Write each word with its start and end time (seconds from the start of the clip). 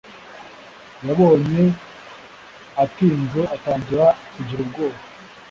yabonye 1.07 1.63
atinze 2.83 3.41
atangira 3.55 4.05
kugira 4.33 4.59
ubwoba 4.65 4.99